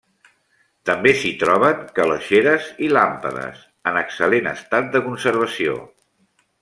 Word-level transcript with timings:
També 0.89 1.11
s'hi 1.17 1.33
troben 1.43 1.83
calaixeres 1.99 2.69
i 2.87 2.89
làmpades, 2.97 3.61
en 3.93 4.01
excel·lent 4.03 4.51
estat 4.55 4.89
de 4.97 5.03
conservació. 5.11 5.77